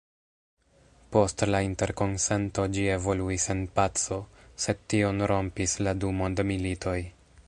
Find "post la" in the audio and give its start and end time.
1.15-1.59